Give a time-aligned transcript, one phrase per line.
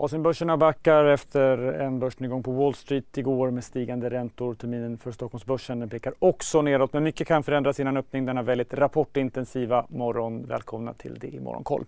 [0.00, 4.54] Asienbörserna backar efter en börsnedgång på Wall Street igår med stigande räntor.
[4.54, 9.86] Terminen för Stockholmsbörsen pekar också neråt men mycket kan förändras innan öppning denna väldigt rapportintensiva
[9.88, 10.46] morgon.
[10.46, 11.84] Välkomna till det i Morgonkoll.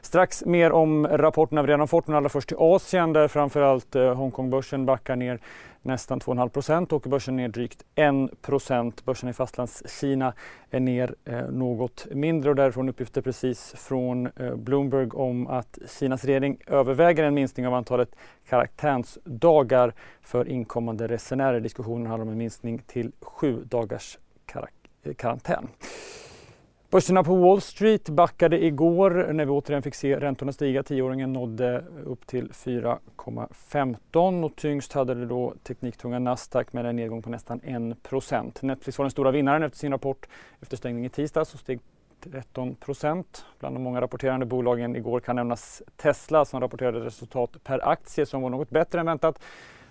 [0.00, 4.14] Strax mer om rapporterna vi redan fått men allra först till Asien där framförallt eh,
[4.14, 5.40] Hongkongbörsen backar ner
[5.86, 6.88] nästan 2,5 procent.
[7.04, 9.04] börsen ner drygt 1 procent.
[9.04, 10.32] Börsen i Fastlandskina
[10.70, 16.24] är ner eh, något mindre och därifrån uppgifter precis från eh, Bloomberg om att Kinas
[16.24, 18.16] regering överväger en minskning av antalet
[18.48, 21.60] karantänsdagar för inkommande resenärer.
[21.60, 24.18] Diskussionen handlar om en minskning till sju dagars
[25.02, 25.68] eh, karantän.
[26.90, 30.82] Börserna på Wall Street backade igår när vi återigen fick se räntorna stiga.
[30.82, 37.22] Tioåringen nådde upp till 4,15 och tyngst hade det då tekniktunga Nasdaq med en nedgång
[37.22, 40.26] på nästan 1% Netflix var den stora vinnaren efter sin rapport
[40.60, 41.80] efter stängning i tisdags och steg
[42.20, 43.44] 13 procent.
[43.58, 48.42] Bland de många rapporterande bolagen igår kan nämnas Tesla som rapporterade resultat per aktie som
[48.42, 49.42] var något bättre än väntat.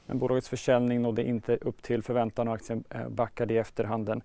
[0.06, 4.22] Men bolagets försäljning nådde inte upp till förväntan och aktien eh, backade i efterhanden.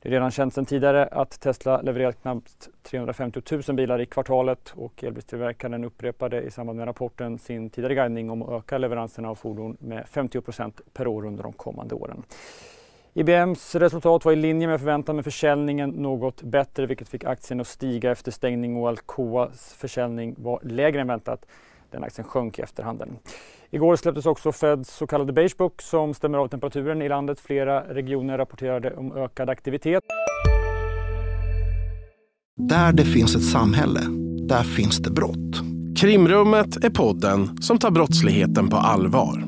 [0.00, 4.72] Det är redan känt sedan tidigare att Tesla levererat knappt 350 000 bilar i kvartalet
[4.76, 9.34] och elbilstillverkaren upprepade i samband med rapporten sin tidigare guidning om att öka leveranserna av
[9.34, 12.22] fordon med 50% per år under de kommande åren.
[13.18, 17.66] IBMs resultat var i linje med förväntan med försäljningen något bättre vilket fick aktien att
[17.66, 21.46] stiga efter stängning och Alcoas försäljning var lägre än väntat.
[21.90, 23.08] Den aktien sjönk i efterhanden.
[23.70, 27.40] Igår släpptes också Feds så kallade Beige Book som stämmer av temperaturen i landet.
[27.40, 30.04] Flera regioner rapporterade om ökad aktivitet.
[32.56, 34.00] Där det finns ett samhälle,
[34.48, 35.60] där finns det brott.
[36.00, 39.47] Krimrummet är podden som tar brottsligheten på allvar.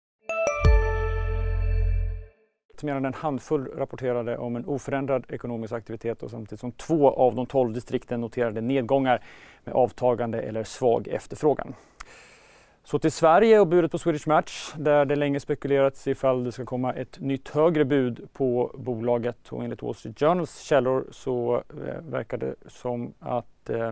[2.83, 7.45] medan en handfull rapporterade om en oförändrad ekonomisk aktivitet och samtidigt som två av de
[7.45, 9.23] tolv distrikten noterade nedgångar
[9.63, 11.73] med avtagande eller svag efterfrågan.
[12.83, 16.65] Så till Sverige och budet på Swedish Match där det länge spekulerats ifall det ska
[16.65, 22.01] komma ett nytt högre bud på bolaget och enligt Wall Street Journals källor så eh,
[22.01, 23.91] verkar det som att eh,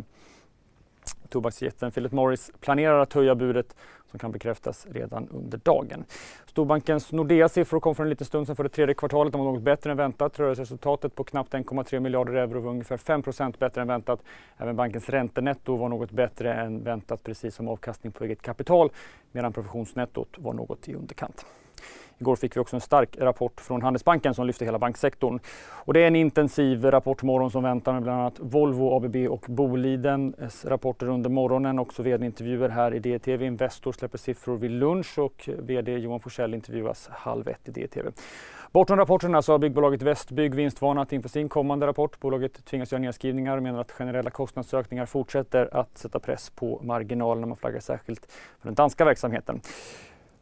[1.29, 3.75] tobaksjätten Philip Morris planerar att höja budet
[4.09, 6.05] som kan bekräftas redan under dagen.
[6.45, 9.33] Storbankens Nordea-siffror kom för en liten stund sedan för det tredje kvartalet.
[9.33, 10.39] De var något bättre än väntat.
[10.39, 14.19] Rörelseresultatet på knappt 1,3 miljarder euro var ungefär 5% bättre än väntat.
[14.57, 18.91] Även bankens räntenetto var något bättre än väntat precis som avkastning på eget kapital
[19.31, 21.45] medan provisionsnettot var något i underkant.
[22.19, 25.39] Igår fick vi också en stark rapport från Handelsbanken som lyfte hela banksektorn.
[25.71, 30.65] Och det är en intensiv rapportmorgon som väntar med bland annat Volvo, ABB och Bolidens
[30.65, 31.79] rapporter under morgonen.
[31.79, 33.45] Också vd-intervjuer här i DTV.
[33.45, 38.09] Investor släpper siffror vid lunch och vd Johan Forsell intervjuas halv ett i DTV.
[38.71, 42.19] Bortom rapporterna så har byggbolaget Västbygg vinstvarnat inför sin kommande rapport.
[42.19, 47.47] Bolaget tvingas göra nedskrivningar och menar att generella kostnadsökningar fortsätter att sätta press på marginalerna.
[47.47, 49.61] Man flaggar särskilt för den danska verksamheten.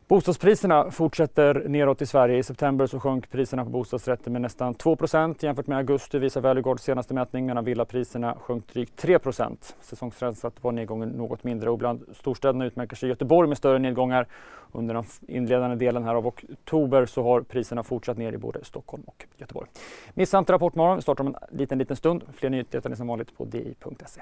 [0.07, 2.38] Bostadspriserna fortsätter neråt i Sverige.
[2.38, 6.84] I september så sjönk priserna på bostadsrätter med nästan 2% jämfört med augusti visar Valueguards
[6.84, 12.66] senaste mätning medan villapriserna sjönk drygt 3% Säsongsrensat var nedgången något mindre och bland storstäderna
[12.66, 14.28] utmärker sig Göteborg med större nedgångar.
[14.72, 19.03] Under den inledande delen här av oktober så har priserna fortsatt ner i både Stockholm
[19.06, 19.69] och Göteborg.
[20.13, 22.24] Missa inte Rapportmorgon, vi startar om en liten, liten stund.
[22.34, 24.22] Fler nyheter är som vanligt på di.se.